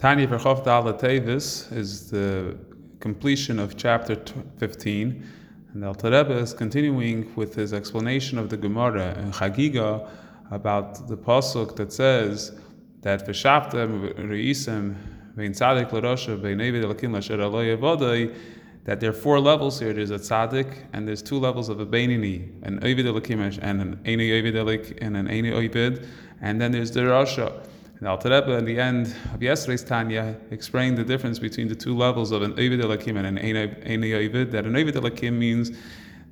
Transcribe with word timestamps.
Tanya 0.00 0.28
Verchof 0.28 0.64
Dala 0.64 0.94
Tevis 0.94 1.72
is 1.72 2.08
the 2.08 2.56
completion 3.00 3.58
of 3.58 3.76
chapter 3.76 4.16
15, 4.58 5.26
and 5.72 5.82
the 5.82 5.88
Alter 5.88 6.30
is 6.30 6.54
continuing 6.54 7.34
with 7.34 7.56
his 7.56 7.72
explanation 7.72 8.38
of 8.38 8.48
the 8.48 8.56
Gemara 8.56 9.18
in 9.18 9.32
Chagiga 9.32 10.08
about 10.52 11.08
the 11.08 11.16
pasuk 11.16 11.74
that 11.74 11.92
says 11.92 12.52
that 13.00 13.26
v'shaftem 13.26 14.14
reisem 14.28 14.94
vein 15.34 15.50
tzadik 15.50 15.90
l'rosha 15.90 16.38
vein 16.38 16.58
evid 16.58 16.84
elakim 16.84 17.12
l'asher 17.12 17.38
aloy 17.38 17.76
avodai 17.76 18.32
that 18.84 19.00
there 19.00 19.10
are 19.10 19.12
four 19.12 19.40
levels 19.40 19.80
here. 19.80 19.92
There's 19.92 20.12
a 20.12 20.18
tzaddik, 20.18 20.76
and 20.92 21.08
there's 21.08 21.22
two 21.22 21.40
levels 21.40 21.68
of 21.68 21.80
a 21.80 21.86
beinini, 21.86 22.52
an 22.62 22.78
ovid 22.84 23.06
elakim 23.06 23.58
and 23.60 23.82
an 23.82 23.96
eni 24.04 24.30
ovid 24.38 24.54
and 25.02 25.16
an 25.16 25.26
eni 25.26 25.50
ovid, 25.52 26.06
and 26.40 26.60
then 26.60 26.70
there's 26.70 26.92
the 26.92 27.00
rasha. 27.00 27.64
And 27.98 28.06
Alter 28.06 28.30
Rebbe, 28.30 28.52
in 28.52 28.64
the 28.64 28.78
end 28.78 29.12
of 29.34 29.42
yesterday's 29.42 29.82
Tanya, 29.82 30.36
explained 30.52 30.96
the 30.96 31.04
difference 31.04 31.40
between 31.40 31.66
the 31.66 31.74
two 31.74 31.96
levels 31.96 32.30
of 32.30 32.42
an 32.42 32.52
Ovid 32.52 32.80
Elakim 32.80 33.16
and 33.16 33.26
an 33.26 33.38
Eini 33.38 34.14
Ovid. 34.14 34.52
That 34.52 34.66
an 34.66 34.76
Ovid 34.76 34.94
Elakim 34.94 35.32
means 35.32 35.72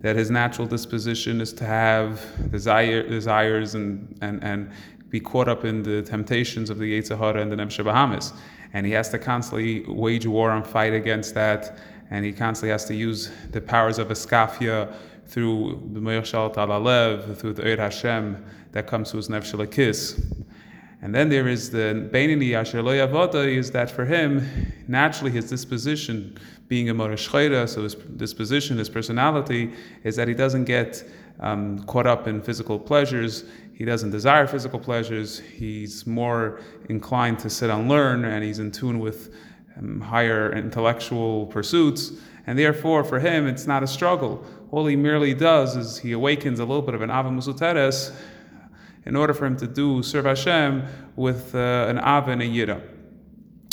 that 0.00 0.14
his 0.14 0.30
natural 0.30 0.68
disposition 0.68 1.40
is 1.40 1.52
to 1.54 1.64
have 1.64 2.22
desire, 2.52 3.02
desires 3.08 3.74
and, 3.74 4.16
and, 4.20 4.44
and 4.44 4.70
be 5.10 5.18
caught 5.18 5.48
up 5.48 5.64
in 5.64 5.82
the 5.82 6.02
temptations 6.02 6.70
of 6.70 6.78
the 6.78 7.00
Yetzer 7.00 7.18
Hara 7.18 7.42
and 7.42 7.50
the 7.50 7.56
Nefesh 7.56 7.84
Bahamas. 7.84 8.32
And 8.72 8.86
he 8.86 8.92
has 8.92 9.08
to 9.08 9.18
constantly 9.18 9.84
wage 9.88 10.26
war 10.26 10.52
and 10.52 10.64
fight 10.64 10.92
against 10.92 11.34
that. 11.34 11.78
And 12.10 12.24
he 12.24 12.32
constantly 12.32 12.70
has 12.70 12.84
to 12.84 12.94
use 12.94 13.32
the 13.50 13.60
powers 13.60 13.98
of 13.98 14.08
Eskafia 14.08 14.94
through 15.26 15.82
the 15.92 16.00
Meir 16.00 16.22
Talalev, 16.22 17.36
through 17.36 17.54
the 17.54 17.62
Eir 17.62 17.78
Hashem 17.78 18.44
that 18.70 18.86
comes 18.86 19.10
to 19.10 19.16
his 19.16 19.28
Nefesh 19.28 19.68
kiss. 19.72 20.20
And 21.06 21.14
then 21.14 21.28
there 21.28 21.46
is 21.46 21.70
the 21.70 22.08
Beinini 22.12 22.54
Asher 22.54 22.82
Lo 22.82 22.90
Yavoda 22.90 23.46
is 23.46 23.70
that 23.70 23.88
for 23.92 24.04
him, 24.04 24.44
naturally 24.88 25.30
his 25.30 25.48
disposition, 25.48 26.36
being 26.66 26.90
a 26.90 26.94
Morashchayra, 26.96 27.68
so 27.68 27.84
his 27.84 27.94
disposition, 27.94 28.76
his 28.76 28.88
personality, 28.88 29.72
is 30.02 30.16
that 30.16 30.26
he 30.26 30.34
doesn't 30.34 30.64
get 30.64 31.08
um, 31.38 31.84
caught 31.84 32.08
up 32.08 32.26
in 32.26 32.42
physical 32.42 32.76
pleasures. 32.76 33.44
He 33.72 33.84
doesn't 33.84 34.10
desire 34.10 34.48
physical 34.48 34.80
pleasures. 34.80 35.38
He's 35.38 36.08
more 36.08 36.60
inclined 36.88 37.38
to 37.38 37.50
sit 37.50 37.70
and 37.70 37.88
learn, 37.88 38.24
and 38.24 38.42
he's 38.42 38.58
in 38.58 38.72
tune 38.72 38.98
with 38.98 39.32
um, 39.76 40.00
higher 40.00 40.52
intellectual 40.54 41.46
pursuits. 41.46 42.14
And 42.48 42.58
therefore, 42.58 43.04
for 43.04 43.20
him, 43.20 43.46
it's 43.46 43.68
not 43.68 43.84
a 43.84 43.86
struggle. 43.86 44.44
All 44.72 44.86
he 44.86 44.96
merely 44.96 45.34
does 45.34 45.76
is 45.76 45.98
he 45.98 46.10
awakens 46.10 46.58
a 46.58 46.64
little 46.64 46.82
bit 46.82 46.96
of 46.96 47.02
an 47.02 47.10
Ava 47.10 47.28
Musuteres 47.30 48.12
in 49.06 49.16
order 49.16 49.32
for 49.32 49.46
him 49.46 49.56
to 49.56 49.66
do 49.66 50.02
serve 50.02 50.24
Hashem 50.24 50.84
with 51.14 51.54
uh, 51.54 51.86
an 51.88 51.98
Ava 51.98 52.32
and 52.32 52.42
a 52.42 52.46
Yira. 52.46 52.82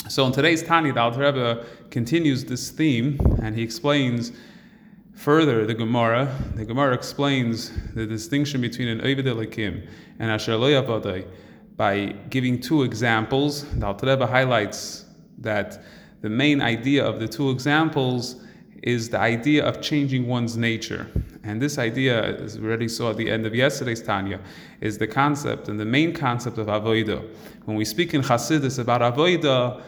So 0.08 0.26
in 0.26 0.32
today's 0.32 0.62
Tanya, 0.62 0.92
the 0.92 1.00
Alter 1.00 1.20
Rebbe 1.20 1.66
continues 1.90 2.44
this 2.44 2.70
theme 2.70 3.18
and 3.42 3.56
he 3.56 3.62
explains 3.62 4.32
further 5.14 5.66
the 5.66 5.74
Gemara. 5.74 6.34
The 6.54 6.64
Gemara 6.64 6.94
explains 6.94 7.72
the 7.94 8.06
distinction 8.06 8.60
between 8.60 8.88
an 8.88 9.00
Ovid 9.00 9.26
Elikim 9.26 9.88
and 10.18 10.30
Asher 10.30 10.56
Lo 10.56 11.24
by 11.76 12.06
giving 12.30 12.60
two 12.60 12.82
examples. 12.82 13.64
The 13.78 13.86
Alter 13.86 14.06
Rebbe 14.06 14.26
highlights 14.26 15.06
that 15.38 15.82
the 16.20 16.28
main 16.30 16.60
idea 16.60 17.04
of 17.04 17.18
the 17.18 17.26
two 17.26 17.50
examples 17.50 18.36
is 18.82 19.08
the 19.08 19.18
idea 19.18 19.64
of 19.64 19.80
changing 19.80 20.26
one's 20.26 20.56
nature. 20.56 21.06
And 21.44 21.60
this 21.60 21.78
idea, 21.78 22.36
as 22.42 22.58
we 22.58 22.66
already 22.66 22.88
saw 22.88 23.10
at 23.10 23.16
the 23.16 23.30
end 23.30 23.44
of 23.44 23.54
yesterday's 23.54 24.02
Tanya, 24.02 24.40
is 24.80 24.96
the 24.96 25.06
concept 25.06 25.68
and 25.68 25.78
the 25.78 25.84
main 25.84 26.14
concept 26.14 26.56
of 26.58 26.68
avoida. 26.68 27.22
When 27.66 27.76
we 27.76 27.84
speak 27.84 28.14
in 28.14 28.22
Hasidus 28.22 28.78
about 28.78 29.02
avoida, 29.02 29.82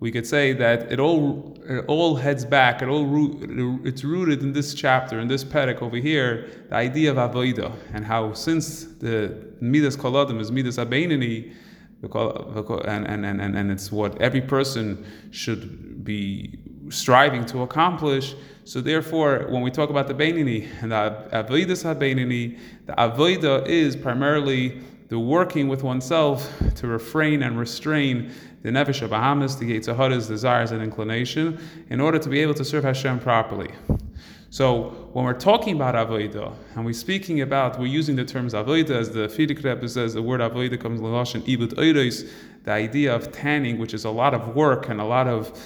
we 0.00 0.12
could 0.12 0.26
say 0.26 0.52
that 0.52 0.92
it 0.92 1.00
all 1.00 1.56
it 1.66 1.84
all 1.86 2.16
heads 2.16 2.44
back. 2.44 2.82
It 2.82 2.88
all 2.88 3.06
root, 3.06 3.38
it's 3.84 4.04
rooted 4.04 4.42
in 4.42 4.52
this 4.52 4.74
chapter, 4.74 5.18
in 5.18 5.28
this 5.28 5.44
perek 5.44 5.82
over 5.82 5.96
here, 5.96 6.48
the 6.68 6.76
idea 6.76 7.10
of 7.10 7.16
avoida, 7.16 7.74
and 7.94 8.04
how 8.04 8.32
since 8.32 8.84
the 8.84 9.34
midas 9.60 9.96
koladim 9.96 10.40
is 10.40 10.52
midas 10.52 10.76
abeinini, 10.76 11.52
and, 12.02 13.06
and, 13.06 13.26
and, 13.26 13.56
and 13.56 13.70
it's 13.72 13.90
what 13.90 14.20
every 14.20 14.40
person 14.40 15.04
should 15.30 16.04
be 16.04 16.58
striving 16.90 17.44
to 17.46 17.62
accomplish. 17.62 18.34
So 18.64 18.80
therefore, 18.80 19.46
when 19.48 19.62
we 19.62 19.70
talk 19.70 19.90
about 19.90 20.08
the 20.08 20.14
Beinini 20.14 20.68
and 20.82 20.92
the 20.92 21.28
Avodas 21.32 21.84
HaBeinini, 21.84 22.58
the 22.86 22.92
Avodah 22.92 23.66
is 23.66 23.96
primarily 23.96 24.80
the 25.08 25.18
working 25.18 25.68
with 25.68 25.82
oneself 25.82 26.52
to 26.74 26.86
refrain 26.86 27.42
and 27.42 27.58
restrain 27.58 28.30
the 28.62 28.68
Nefesh 28.68 29.02
of 29.02 29.10
Bahamas, 29.10 29.56
the 29.56 29.78
Yetzer 29.78 29.96
Hara's 29.96 30.28
desires 30.28 30.72
and 30.72 30.82
inclination, 30.82 31.58
in 31.88 32.00
order 32.00 32.18
to 32.18 32.28
be 32.28 32.40
able 32.40 32.54
to 32.54 32.64
serve 32.64 32.84
Hashem 32.84 33.20
properly. 33.20 33.70
So 34.50 35.10
when 35.12 35.26
we're 35.26 35.34
talking 35.34 35.76
about 35.76 35.94
avodah 35.94 36.54
and 36.74 36.84
we're 36.84 36.94
speaking 36.94 37.42
about, 37.42 37.78
we're 37.78 37.86
using 37.86 38.16
the 38.16 38.24
terms 38.24 38.54
avodah 38.54 38.90
as 38.90 39.10
the 39.10 39.28
Frierdiker 39.28 39.64
Rebbe 39.64 39.88
says, 39.88 40.14
the 40.14 40.22
word 40.22 40.40
avodah 40.40 40.80
comes 40.80 41.00
from 41.00 41.06
in 41.06 41.12
Lashon 41.12 41.42
ibut 41.42 41.74
oiros, 41.74 42.28
the 42.64 42.72
idea 42.72 43.14
of 43.14 43.30
tanning, 43.30 43.78
which 43.78 43.92
is 43.92 44.04
a 44.04 44.10
lot 44.10 44.32
of 44.32 44.54
work 44.54 44.88
and 44.88 45.00
a 45.00 45.04
lot 45.04 45.28
of 45.28 45.58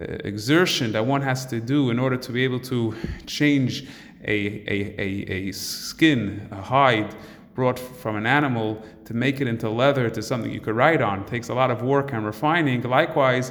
Uh, 0.00 0.04
exertion 0.24 0.92
that 0.92 1.04
one 1.04 1.20
has 1.20 1.44
to 1.46 1.60
do 1.60 1.90
in 1.90 1.98
order 1.98 2.16
to 2.16 2.30
be 2.30 2.44
able 2.44 2.60
to 2.60 2.94
change 3.26 3.88
a, 4.24 4.62
a, 4.68 4.94
a, 4.98 5.48
a 5.48 5.52
skin, 5.52 6.46
a 6.52 6.62
hide 6.62 7.16
brought 7.54 7.78
from 7.78 8.14
an 8.14 8.24
animal 8.24 8.80
to 9.04 9.14
make 9.14 9.40
it 9.40 9.48
into 9.48 9.68
leather 9.68 10.08
to 10.08 10.22
something 10.22 10.52
you 10.52 10.60
could 10.60 10.76
ride 10.76 11.02
on. 11.02 11.22
It 11.22 11.26
takes 11.26 11.48
a 11.48 11.54
lot 11.54 11.72
of 11.72 11.82
work 11.82 12.12
and 12.12 12.24
refining. 12.24 12.80
Likewise, 12.82 13.50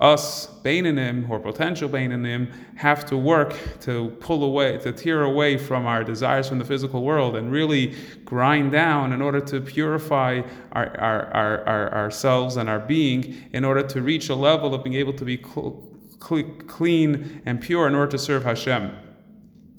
us, 0.00 0.46
Bainanim, 0.62 1.28
or 1.28 1.40
potential 1.40 1.88
Bainanim, 1.88 2.52
have 2.76 3.04
to 3.06 3.16
work 3.16 3.56
to 3.80 4.10
pull 4.20 4.44
away, 4.44 4.78
to 4.78 4.92
tear 4.92 5.24
away 5.24 5.58
from 5.58 5.86
our 5.86 6.04
desires 6.04 6.48
from 6.48 6.60
the 6.60 6.64
physical 6.64 7.02
world 7.02 7.34
and 7.34 7.50
really 7.50 7.96
grind 8.24 8.70
down 8.70 9.12
in 9.12 9.20
order 9.20 9.40
to 9.40 9.60
purify 9.60 10.42
our, 10.72 10.96
our, 11.00 11.24
our, 11.34 11.64
our 11.64 11.94
ourselves 11.94 12.56
and 12.56 12.68
our 12.68 12.78
being 12.78 13.44
in 13.52 13.64
order 13.64 13.82
to 13.82 14.00
reach 14.00 14.28
a 14.28 14.34
level 14.34 14.72
of 14.72 14.84
being 14.84 14.94
able 14.94 15.12
to 15.12 15.24
be 15.24 15.36
cl- 15.36 15.82
cl- 16.24 16.44
clean 16.68 17.42
and 17.44 17.60
pure 17.60 17.88
in 17.88 17.94
order 17.96 18.12
to 18.12 18.18
serve 18.18 18.44
Hashem. 18.44 18.92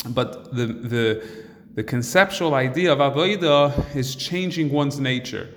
But 0.10 0.54
the, 0.54 0.66
the, 0.66 1.28
the 1.76 1.84
conceptual 1.84 2.56
idea 2.56 2.92
of 2.92 3.00
Avodah 3.00 3.96
is 3.96 4.16
changing 4.16 4.70
one's 4.70 5.00
nature. 5.00 5.48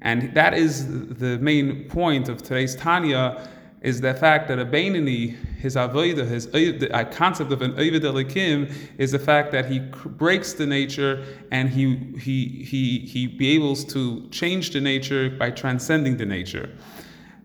And 0.00 0.34
that 0.34 0.54
is 0.54 0.86
the 1.18 1.38
main 1.38 1.86
point 1.88 2.30
of 2.30 2.42
today's 2.42 2.74
Tanya 2.74 3.46
is 3.82 4.00
the 4.00 4.12
fact 4.12 4.48
that 4.48 4.58
a 4.58 4.64
his 4.64 5.74
avodah, 5.74 6.26
his 6.26 6.46
the 6.46 7.08
concept 7.10 7.50
of 7.50 7.62
an 7.62 7.72
Ovid 7.72 8.02
Elikim, 8.02 8.72
is 8.98 9.12
the 9.12 9.18
fact 9.18 9.52
that 9.52 9.66
he 9.66 9.78
breaks 9.78 10.52
the 10.52 10.66
nature 10.66 11.24
and 11.50 11.70
he 11.70 11.96
he 12.18 12.62
he 12.62 12.98
he 13.00 13.26
be 13.26 13.50
able 13.50 13.74
to 13.74 14.28
change 14.28 14.70
the 14.70 14.80
nature 14.80 15.30
by 15.30 15.50
transcending 15.50 16.18
the 16.18 16.26
nature. 16.26 16.68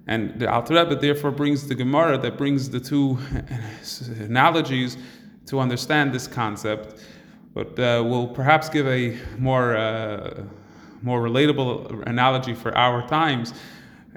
And 0.08 0.38
the 0.40 0.52
Alter 0.52 0.76
Rebbe 0.76 0.96
therefore 0.98 1.32
brings 1.32 1.68
the 1.68 1.76
Gemara 1.76 2.18
that 2.18 2.38
brings 2.38 2.70
the 2.70 2.80
two 2.80 3.18
analogies 4.20 4.98
to 5.48 5.60
understand 5.60 6.14
this 6.14 6.28
concept. 6.28 7.02
But 7.54 7.80
uh, 7.80 8.04
we'll 8.06 8.28
perhaps 8.28 8.68
give 8.68 8.88
a 8.88 9.18
more 9.38 9.78
uh, 9.78 10.44
more 11.02 11.22
relatable 11.22 12.06
analogy 12.08 12.54
for 12.54 12.76
our 12.78 13.08
times 13.08 13.54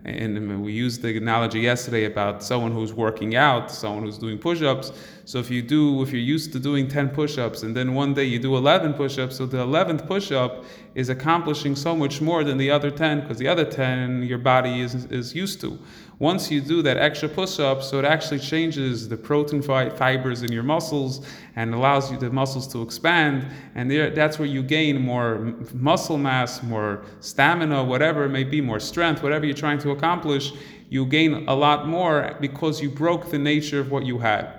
and 0.05 0.63
we 0.63 0.73
used 0.73 1.03
the 1.03 1.17
analogy 1.17 1.61
yesterday 1.61 2.05
about 2.05 2.43
someone 2.43 2.73
who's 2.73 2.93
working 2.93 3.35
out, 3.37 3.71
someone 3.71 4.05
who's 4.05 4.19
doing 4.19 4.39
push-ups. 4.39 4.93
So 5.25 5.39
if 5.39 5.51
you 5.51 5.61
do, 5.61 6.03
if 6.03 6.11
you're 6.13 6.21
used 6.21 6.53
to 6.53 6.61
doing 6.61 6.89
10 6.89 7.11
push-ups 7.11 7.63
and 7.63 7.77
then 7.77 7.95
one 7.95 8.15
day 8.15 8.25
you 8.25 8.39
do 8.39 8.57
11 8.57 8.95
push-ups, 8.95 9.37
so 9.37 9.47
the 9.47 9.59
11th 9.59 10.07
push-up 10.07 10.65
is 10.99 11.11
accomplishing 11.11 11.77
so 11.77 11.95
much 11.95 12.21
more 12.21 12.43
than 12.43 12.59
the 12.59 12.69
other 12.69 12.91
10 12.91 13.21
because 13.21 13.39
the 13.39 13.47
other 13.47 13.65
10 13.65 14.25
your 14.25 14.37
body 14.37 14.81
is, 14.81 15.05
is 15.13 15.33
used 15.33 15.61
to. 15.61 15.79
Once 16.19 16.51
you 16.51 16.61
do 16.61 16.83
that 16.83 16.97
extra 16.97 17.29
push-up, 17.29 17.85
so 17.85 18.01
it 18.01 18.05
actually 18.05 18.41
changes 18.41 19.09
the 19.09 19.17
protein 19.17 19.63
fi- 19.63 19.91
fibers 19.91 20.43
in 20.43 20.51
your 20.51 20.65
muscles 20.65 21.25
and 21.55 21.73
allows 21.73 22.11
you 22.11 22.19
the 22.19 22.29
muscles 22.29 22.67
to 22.67 22.83
expand, 22.83 23.47
and 23.77 23.89
there, 23.89 24.11
that's 24.11 24.41
where 24.41 24.49
you 24.49 24.61
gain 24.61 25.01
more 25.01 25.55
muscle 25.73 26.19
mass, 26.19 26.65
more 26.65 27.05
stamina, 27.21 27.85
whatever 27.85 28.25
it 28.25 28.31
may 28.31 28.43
be, 28.43 28.61
more 28.61 28.81
strength, 28.81 29.23
whatever 29.23 29.47
you're 29.47 29.55
trying 29.55 29.79
to 29.79 29.93
accomplish. 29.93 30.53
You 30.89 31.07
gain 31.07 31.47
a 31.47 31.55
lot 31.55 31.87
more 31.87 32.37
because 32.41 32.83
you 32.83 32.91
broke 32.91 33.31
the 33.31 33.39
nature 33.39 33.79
of 33.79 33.93
what 33.93 34.05
you 34.05 34.19
had. 34.19 34.58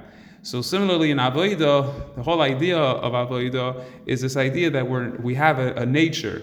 So 0.50 0.64
similarly 0.64 1.12
in 1.12 1.20
Avodah, 1.20 2.16
the 2.16 2.24
whole 2.24 2.42
idea 2.42 2.76
of 2.76 3.14
Avodah 3.14 3.84
is 4.08 4.20
this 4.22 4.36
idea 4.36 4.72
that 4.72 4.90
we're, 4.90 5.12
we 5.18 5.36
have 5.36 5.60
a, 5.60 5.76
a 5.76 5.86
nature, 5.86 6.42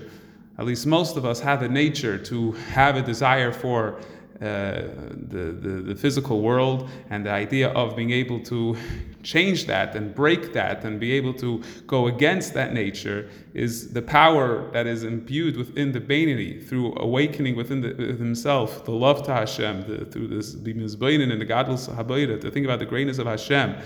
at 0.59 0.65
least 0.65 0.87
most 0.87 1.17
of 1.17 1.25
us 1.25 1.41
have 1.41 1.63
a 1.63 1.69
nature 1.69 2.17
to 2.17 2.53
have 2.53 2.95
a 2.95 3.03
desire 3.03 3.51
for 3.51 4.01
Uh, 4.41 4.83
the, 5.29 5.57
the, 5.63 5.83
the 5.83 5.95
physical 5.95 6.43
world 6.43 6.91
and 7.09 7.25
the 7.25 7.31
idea 7.31 7.71
of 7.71 7.97
being 7.97 8.11
able 8.11 8.39
to 8.39 8.77
change 9.23 9.65
that 9.65 9.97
and 9.97 10.15
break 10.15 10.53
that 10.53 10.85
and 10.85 11.01
be 11.01 11.13
able 11.13 11.33
to 11.33 11.63
go 11.87 12.07
against 12.09 12.53
that 12.53 12.75
nature 12.75 13.31
is 13.55 13.95
the 13.95 14.03
power 14.03 14.71
that 14.73 14.87
is 14.87 15.05
imbued 15.05 15.57
within 15.57 15.91
the 15.91 16.01
Bainini 16.01 16.63
through 16.63 16.95
awakening 16.99 17.57
within, 17.57 17.81
the, 17.81 17.95
himself 17.95 18.85
the 18.85 18.93
love 18.93 19.25
to 19.25 19.33
Hashem, 19.33 19.89
the, 19.89 20.05
through 20.05 20.29
this 20.29 20.55
Bimizbainin 20.55 21.33
and 21.33 21.41
the 21.41 21.47
Gadlus 21.47 21.89
HaBorei, 21.89 22.39
to 22.39 22.51
think 22.51 22.67
about 22.67 22.79
the 22.79 22.87
greatness 22.87 23.17
of 23.17 23.27
Hashem 23.27 23.77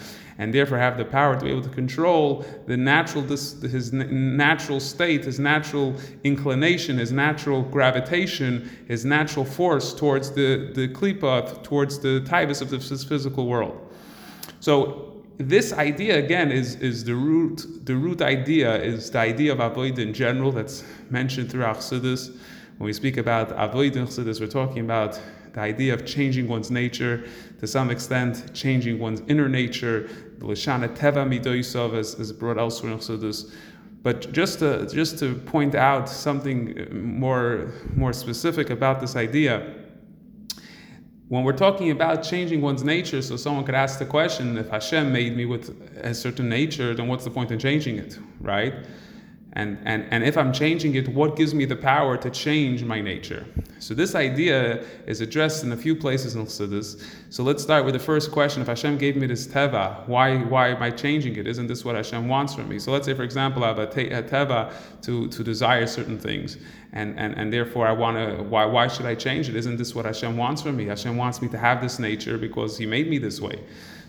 and 0.41 0.55
therefore 0.55 0.79
have 0.79 0.97
the 0.97 1.05
power 1.05 1.39
to 1.39 1.45
be 1.45 1.51
able 1.51 1.63
to 1.63 1.69
control 1.69 2.45
the 2.67 2.77
natural 2.77 3.23
his 3.23 3.93
natural 3.93 4.81
state, 4.81 5.27
his 5.27 5.39
natural 5.39 5.95
inclination, 6.25 6.97
his 6.97 7.13
natural 7.13 7.63
gravitation, 7.63 8.69
his 8.89 9.05
natural 9.05 9.45
force 9.45 9.93
towards 9.93 10.33
the 10.33 10.40
the 10.41 10.51
the 10.79 10.87
klipa, 10.89 11.63
towards 11.63 11.99
the 11.99 12.15
taivas 12.31 12.61
of 12.63 12.69
this 12.71 13.05
physical 13.05 13.45
world. 13.47 13.77
So 14.61 15.11
this 15.39 15.73
idea 15.73 16.19
again 16.19 16.53
is, 16.53 16.75
is 16.77 17.05
the 17.05 17.15
root 17.15 17.67
the 17.85 17.97
root 17.97 18.21
idea 18.21 18.71
is 18.83 19.11
the 19.11 19.19
idea 19.19 19.53
of 19.53 19.61
avoid 19.61 19.99
in 19.99 20.13
general 20.13 20.53
that's 20.53 20.85
mentioned 21.09 21.51
throughout 21.51 21.79
Chassidus. 21.79 22.23
When 22.77 22.87
we 22.87 22.93
speak 22.93 23.17
about 23.17 23.47
avoid 23.57 23.97
in 23.97 24.07
Chassidus, 24.07 24.41
we're 24.41 24.59
talking 24.61 24.85
about 24.85 25.21
the 25.53 25.61
idea 25.61 25.95
of 25.95 26.07
changing 26.07 26.47
one's 26.47 26.71
nature, 26.71 27.25
to 27.59 27.67
some 27.67 27.91
extent, 27.91 28.55
changing 28.55 28.99
one's 28.99 29.23
inner 29.29 29.49
nature, 29.49 30.09
the 30.39 30.47
Lashana 30.47 30.89
Teva 30.97 31.25
Midoisov, 31.27 31.95
as, 31.95 32.15
as 32.21 32.33
brought 32.33 32.59
elsewhere 32.59 32.93
in 32.93 32.99
Chassidus. 32.99 33.53
But 34.03 34.33
just 34.33 34.61
to, 34.61 34.87
just 34.87 35.19
to 35.19 35.35
point 35.35 35.75
out 35.75 36.09
something 36.09 36.89
more, 37.21 37.73
more 37.95 38.13
specific 38.13 38.71
about 38.71 39.01
this 39.01 39.17
idea, 39.17 39.75
when 41.31 41.45
we're 41.45 41.53
talking 41.57 41.93
about 41.93 42.25
changing 42.25 42.61
one's 42.61 42.83
nature, 42.83 43.23
so 43.23 43.37
someone 43.37 43.65
could 43.65 43.77
ask 43.77 44.01
the 44.01 44.05
question 44.05 44.59
if 44.59 44.69
Hashem 44.69 45.13
made 45.13 45.37
me 45.37 45.47
with 45.47 45.65
a 46.03 46.13
certain 46.13 46.49
nature, 46.49 46.93
then 46.93 47.07
what's 47.07 47.23
the 47.23 47.31
point 47.31 47.53
in 47.53 47.59
changing 47.61 47.99
it, 47.99 48.19
right? 48.41 48.75
And, 49.55 49.79
and, 49.85 50.07
and 50.11 50.23
if 50.23 50.39
I'm 50.39 50.53
changing 50.53 50.95
it, 50.95 51.09
what 51.09 51.35
gives 51.35 51.55
me 51.55 51.65
the 51.65 51.75
power 51.75 52.17
to 52.17 52.31
change 52.31 52.85
my 52.85 53.01
nature? 53.01 53.45
So 53.81 53.95
this 53.95 54.15
idea 54.15 54.85
is 55.07 55.21
addressed 55.21 55.65
in 55.65 55.73
a 55.73 55.77
few 55.77 55.97
places 55.97 56.37
in 56.37 56.45
Chassidus. 56.45 57.03
So 57.31 57.43
let's 57.43 57.61
start 57.63 57.85
with 57.85 57.95
the 57.95 58.01
first 58.01 58.31
question. 58.31 58.63
If 58.63 58.69
Hashem 58.69 58.99
gave 58.99 59.17
me 59.17 59.27
this 59.27 59.49
teva, 59.49 60.07
why, 60.07 60.37
why 60.37 60.69
am 60.69 60.83
I 60.83 60.91
changing 60.91 61.35
it? 61.37 61.49
Isn't 61.49 61.67
this 61.67 61.85
what 61.85 61.97
Hashem 61.97 62.29
wants 62.29 62.55
from 62.55 62.69
me? 62.69 62.79
So 62.79 62.93
let's 62.93 63.07
say, 63.07 63.15
for 63.15 63.25
example, 63.25 63.65
I 63.65 63.69
have 63.69 63.79
a, 63.79 63.89
a 63.89 64.23
teva 64.23 64.73
to, 65.03 65.29
to 65.29 65.43
desire 65.43 65.87
certain 65.87 66.19
things. 66.19 66.59
And, 66.93 67.19
and, 67.19 67.37
and 67.37 67.53
therefore 67.53 67.89
I 67.89 67.93
want 67.93 68.19
to, 68.19 68.45
why, 68.45 68.67
why 68.67 68.87
should 68.87 69.07
I 69.07 69.17
change 69.17 69.49
it? 69.49 69.57
Isn't 69.57 69.79
this 69.79 69.95
what 69.95 70.05
Hashem 70.05 70.37
wants 70.37 70.63
from 70.63 70.77
me? 70.77 70.85
Hashem 70.85 71.17
wants 71.17 71.43
me 71.43 71.49
to 71.49 71.59
have 71.59 71.81
this 71.81 71.99
nature 71.99 72.39
because 72.39 72.79
He 72.79 72.87
made 72.87 73.09
me 73.09 73.19
this 73.19 73.41
way. 73.41 73.59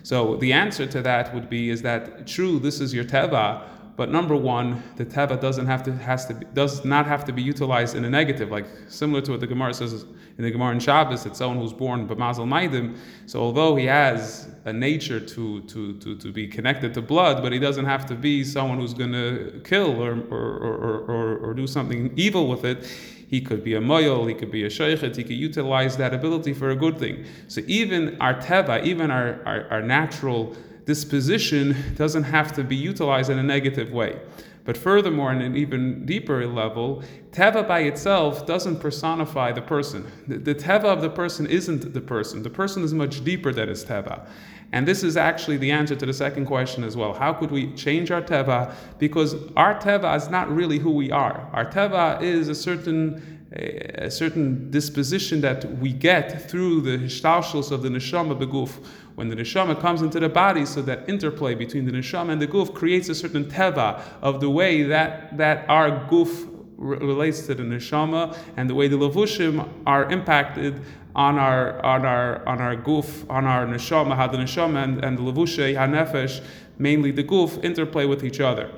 So 0.04 0.36
the 0.36 0.52
answer 0.52 0.86
to 0.86 1.02
that 1.02 1.34
would 1.34 1.48
be, 1.48 1.70
is 1.70 1.82
that 1.82 2.26
true, 2.26 2.58
this 2.58 2.80
is 2.80 2.92
your 2.92 3.04
teva, 3.04 3.62
but 3.96 4.10
number 4.10 4.34
one, 4.34 4.82
the 4.96 5.04
teva 5.04 5.40
doesn't 5.40 5.66
have 5.66 5.82
to 5.82 5.92
has 5.92 6.26
to 6.26 6.34
be, 6.34 6.46
does 6.54 6.84
not 6.84 7.06
have 7.06 7.24
to 7.26 7.32
be 7.32 7.42
utilized 7.42 7.94
in 7.94 8.04
a 8.04 8.10
negative, 8.10 8.50
like 8.50 8.66
similar 8.88 9.20
to 9.22 9.32
what 9.32 9.40
the 9.40 9.46
Gemara 9.46 9.74
says 9.74 10.04
in 10.38 10.44
the 10.44 10.50
Gemara 10.50 10.72
in 10.72 10.80
Shabbos, 10.80 11.24
that 11.24 11.36
someone 11.36 11.58
who's 11.58 11.74
born 11.74 12.08
b'mazel 12.08 12.46
maidim. 12.46 12.96
So 13.26 13.40
although 13.40 13.76
he 13.76 13.84
has 13.84 14.48
a 14.64 14.72
nature 14.72 15.20
to, 15.20 15.60
to, 15.62 15.98
to, 15.98 16.16
to 16.16 16.32
be 16.32 16.48
connected 16.48 16.94
to 16.94 17.02
blood, 17.02 17.42
but 17.42 17.52
he 17.52 17.58
doesn't 17.58 17.84
have 17.84 18.06
to 18.06 18.14
be 18.14 18.44
someone 18.44 18.78
who's 18.78 18.94
going 18.94 19.12
to 19.12 19.60
kill 19.64 20.02
or 20.02 20.12
or, 20.30 20.56
or, 20.58 20.98
or, 21.00 21.38
or 21.38 21.54
do 21.54 21.66
something 21.66 22.12
evil 22.16 22.48
with 22.48 22.64
it. 22.64 22.86
He 23.28 23.40
could 23.40 23.64
be 23.64 23.74
a 23.74 23.80
moyel, 23.80 24.28
he 24.28 24.34
could 24.34 24.50
be 24.50 24.64
a 24.64 24.68
sheikhet, 24.68 25.16
he 25.16 25.24
could 25.24 25.36
utilize 25.36 25.96
that 25.96 26.12
ability 26.12 26.52
for 26.52 26.70
a 26.70 26.76
good 26.76 26.98
thing. 26.98 27.24
So 27.48 27.62
even 27.66 28.20
our 28.20 28.34
teva, 28.34 28.84
even 28.84 29.10
our, 29.10 29.40
our, 29.46 29.66
our 29.70 29.82
natural 29.82 30.54
disposition 30.84 31.76
doesn't 31.96 32.24
have 32.24 32.52
to 32.52 32.64
be 32.64 32.76
utilized 32.76 33.30
in 33.30 33.38
a 33.38 33.42
negative 33.42 33.92
way. 33.92 34.20
But 34.64 34.76
furthermore, 34.76 35.32
in 35.32 35.40
an 35.40 35.56
even 35.56 36.06
deeper 36.06 36.46
level, 36.46 37.02
Teva 37.32 37.66
by 37.66 37.80
itself 37.80 38.46
doesn't 38.46 38.78
personify 38.78 39.50
the 39.52 39.62
person. 39.62 40.06
The, 40.28 40.38
the 40.38 40.54
Teva 40.54 40.84
of 40.84 41.02
the 41.02 41.10
person 41.10 41.46
isn't 41.46 41.92
the 41.92 42.00
person. 42.00 42.42
The 42.42 42.50
person 42.50 42.84
is 42.84 42.94
much 42.94 43.24
deeper 43.24 43.52
than 43.52 43.68
his 43.68 43.84
Teva. 43.84 44.28
And 44.70 44.86
this 44.86 45.02
is 45.02 45.16
actually 45.16 45.58
the 45.58 45.70
answer 45.70 45.96
to 45.96 46.06
the 46.06 46.12
second 46.12 46.46
question 46.46 46.84
as 46.84 46.96
well. 46.96 47.12
How 47.12 47.32
could 47.32 47.50
we 47.50 47.72
change 47.74 48.10
our 48.10 48.22
Teva? 48.22 48.74
Because 48.98 49.34
our 49.56 49.78
Teva 49.78 50.16
is 50.16 50.28
not 50.28 50.48
really 50.50 50.78
who 50.78 50.92
we 50.92 51.10
are. 51.10 51.48
Our 51.52 51.66
Teva 51.66 52.22
is 52.22 52.48
a 52.48 52.54
certain 52.54 53.32
a 53.54 54.10
certain 54.10 54.70
disposition 54.70 55.42
that 55.42 55.78
we 55.78 55.92
get 55.92 56.50
through 56.50 56.80
the 56.80 56.96
hishtalshus 56.96 57.70
of 57.70 57.82
the 57.82 57.88
neshama 57.90 58.34
beguf. 58.38 58.82
When 59.14 59.28
the 59.28 59.36
neshama 59.36 59.80
comes 59.80 60.02
into 60.02 60.18
the 60.20 60.28
body, 60.28 60.64
so 60.64 60.82
that 60.82 61.08
interplay 61.08 61.54
between 61.54 61.84
the 61.84 61.92
neshama 61.92 62.32
and 62.32 62.40
the 62.40 62.46
guf 62.46 62.74
creates 62.74 63.08
a 63.08 63.14
certain 63.14 63.44
teva 63.44 64.02
of 64.22 64.40
the 64.40 64.48
way 64.50 64.82
that, 64.84 65.36
that 65.36 65.68
our 65.68 65.90
guf 66.08 66.48
relates 66.76 67.46
to 67.46 67.54
the 67.54 67.62
neshama 67.62 68.36
and 68.56 68.68
the 68.68 68.74
way 68.74 68.88
the 68.88 68.96
levushim 68.96 69.68
are 69.86 70.10
impacted 70.10 70.80
on 71.14 71.38
our 71.38 71.84
on 71.84 72.04
our 72.06 72.46
on 72.48 72.60
our 72.60 72.76
guf, 72.76 73.28
on 73.30 73.44
our 73.44 73.66
neshama, 73.66 74.16
how 74.16 74.26
the 74.26 74.38
neshama 74.38 74.82
and, 74.82 75.04
and 75.04 75.18
the 75.18 75.22
levushay 75.22 75.74
hanefesh, 75.74 76.42
mainly 76.78 77.10
the 77.10 77.22
guf, 77.22 77.62
interplay 77.62 78.06
with 78.06 78.24
each 78.24 78.40
other. 78.40 78.70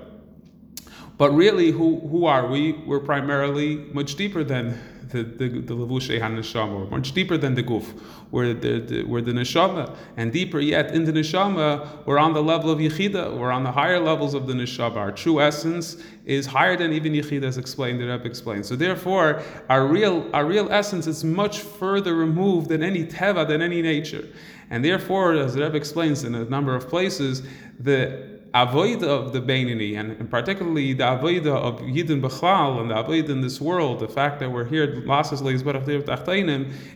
But 1.16 1.30
really, 1.30 1.70
who, 1.70 2.00
who 2.00 2.26
are 2.26 2.48
we? 2.48 2.72
We're 2.72 3.00
primarily 3.00 3.76
much 3.92 4.16
deeper 4.16 4.42
than 4.42 4.80
the 5.14 5.22
the, 5.22 5.48
the 5.60 5.74
levushay 5.74 6.20
haneshama. 6.20 6.90
Much 6.90 7.12
deeper 7.12 7.36
than 7.36 7.54
the 7.54 7.62
guf. 7.62 7.86
We're 8.30 8.52
the, 8.52 8.80
the, 8.80 9.04
we're 9.04 9.20
the 9.20 9.32
neshama, 9.32 9.94
and 10.16 10.32
deeper 10.32 10.58
yet 10.58 10.94
in 10.94 11.04
the 11.04 11.12
neshama, 11.12 12.04
we're 12.04 12.18
on 12.18 12.32
the 12.34 12.42
level 12.42 12.70
of 12.70 12.78
yichida. 12.80 13.36
We're 13.38 13.52
on 13.52 13.62
the 13.62 13.70
higher 13.70 14.00
levels 14.00 14.34
of 14.34 14.46
the 14.46 14.52
neshama. 14.54 14.96
Our 14.96 15.12
true 15.12 15.40
essence 15.40 15.96
is 16.24 16.46
higher 16.46 16.76
than 16.76 16.92
even 16.92 17.12
yichida, 17.12 17.44
as 17.44 17.58
explained. 17.58 18.00
The 18.00 18.06
Rebbe 18.06 18.24
explained. 18.24 18.66
So 18.66 18.76
therefore, 18.76 19.42
our 19.68 19.86
real 19.86 20.28
our 20.34 20.44
real 20.44 20.68
essence 20.70 21.06
is 21.06 21.22
much 21.24 21.60
further 21.60 22.14
removed 22.14 22.68
than 22.70 22.82
any 22.82 23.06
teva, 23.06 23.46
than 23.46 23.62
any 23.62 23.82
nature, 23.82 24.28
and 24.70 24.84
therefore, 24.84 25.34
as 25.34 25.54
the 25.54 25.62
Rebbe 25.62 25.76
explains 25.76 26.24
in 26.24 26.34
a 26.34 26.44
number 26.44 26.74
of 26.74 26.88
places, 26.88 27.42
the 27.78 28.34
avoida 28.54 29.02
of 29.02 29.32
the 29.32 29.40
Beinini, 29.40 29.98
and, 29.98 30.12
and 30.12 30.30
particularly 30.30 30.92
the 30.92 31.02
avoida 31.02 31.54
of 31.54 31.80
Yidden 31.80 32.20
Bechlal 32.20 32.80
and 32.80 32.90
the 32.90 32.94
avoida 32.94 33.30
in 33.30 33.40
this 33.40 33.60
world, 33.60 33.98
the 33.98 34.08
fact 34.08 34.38
that 34.38 34.50
we're 34.50 34.64
here, 34.64 34.84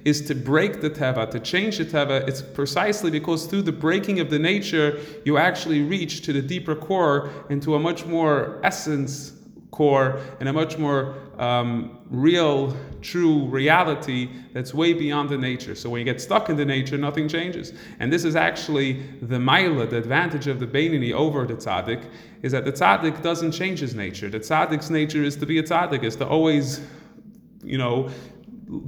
is 0.04 0.20
to 0.22 0.34
break 0.34 0.80
the 0.80 0.90
Teva, 0.90 1.28
to 1.30 1.40
change 1.40 1.78
the 1.78 1.84
Teva. 1.84 2.26
It's 2.28 2.42
precisely 2.42 3.10
because 3.10 3.46
through 3.46 3.62
the 3.62 3.72
breaking 3.72 4.20
of 4.20 4.30
the 4.30 4.38
nature, 4.38 5.00
you 5.24 5.36
actually 5.36 5.82
reach 5.82 6.22
to 6.22 6.32
the 6.32 6.42
deeper 6.42 6.76
core, 6.76 7.30
into 7.50 7.74
a 7.74 7.78
much 7.78 8.06
more 8.06 8.60
essence 8.62 9.37
core 9.70 10.20
and 10.40 10.48
a 10.48 10.52
much 10.52 10.78
more 10.78 11.14
um, 11.38 11.98
real, 12.10 12.76
true 13.00 13.44
reality 13.46 14.28
that's 14.52 14.74
way 14.74 14.92
beyond 14.92 15.28
the 15.28 15.38
nature. 15.38 15.74
So 15.74 15.90
when 15.90 16.00
you 16.00 16.04
get 16.04 16.20
stuck 16.20 16.48
in 16.48 16.56
the 16.56 16.64
nature, 16.64 16.98
nothing 16.98 17.28
changes. 17.28 17.72
And 18.00 18.12
this 18.12 18.24
is 18.24 18.34
actually 18.34 19.02
the 19.22 19.36
maila, 19.36 19.88
the 19.88 19.98
advantage 19.98 20.46
of 20.46 20.58
the 20.58 20.66
Beinini 20.66 21.12
over 21.12 21.46
the 21.46 21.54
tzaddik, 21.54 22.04
is 22.42 22.52
that 22.52 22.64
the 22.64 22.72
tzaddik 22.72 23.22
doesn't 23.22 23.52
change 23.52 23.80
his 23.80 23.94
nature. 23.94 24.28
The 24.28 24.40
tzaddik's 24.40 24.90
nature 24.90 25.22
is 25.22 25.36
to 25.36 25.46
be 25.46 25.58
a 25.58 25.62
tzaddik, 25.62 26.02
is 26.02 26.16
to 26.16 26.26
always, 26.26 26.80
you 27.62 27.78
know, 27.78 28.10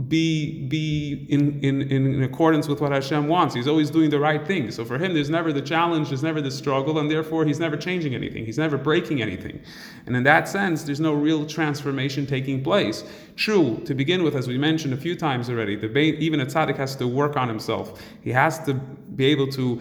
be 0.08 0.66
be 0.68 1.26
in, 1.30 1.58
in, 1.64 1.82
in 1.90 2.22
accordance 2.22 2.68
with 2.68 2.82
what 2.82 2.92
Hashem 2.92 3.28
wants. 3.28 3.54
He's 3.54 3.66
always 3.66 3.90
doing 3.90 4.10
the 4.10 4.20
right 4.20 4.46
thing. 4.46 4.70
So 4.70 4.84
for 4.84 4.98
him, 4.98 5.14
there's 5.14 5.30
never 5.30 5.52
the 5.52 5.62
challenge, 5.62 6.08
there's 6.08 6.22
never 6.22 6.42
the 6.42 6.50
struggle, 6.50 6.98
and 6.98 7.10
therefore 7.10 7.46
he's 7.46 7.58
never 7.58 7.76
changing 7.76 8.14
anything. 8.14 8.44
He's 8.44 8.58
never 8.58 8.76
breaking 8.76 9.22
anything. 9.22 9.62
And 10.04 10.14
in 10.14 10.22
that 10.24 10.48
sense, 10.48 10.82
there's 10.82 11.00
no 11.00 11.14
real 11.14 11.46
transformation 11.46 12.26
taking 12.26 12.62
place. 12.62 13.04
True, 13.36 13.80
to 13.86 13.94
begin 13.94 14.22
with, 14.22 14.36
as 14.36 14.46
we 14.46 14.58
mentioned 14.58 14.92
a 14.92 14.98
few 14.98 15.16
times 15.16 15.48
already, 15.48 15.76
the 15.76 15.88
even 15.98 16.40
a 16.40 16.46
tzaddik 16.46 16.76
has 16.76 16.94
to 16.96 17.06
work 17.06 17.36
on 17.36 17.48
himself. 17.48 18.02
He 18.20 18.30
has 18.30 18.58
to 18.66 18.74
be 18.74 19.26
able 19.26 19.48
to 19.52 19.80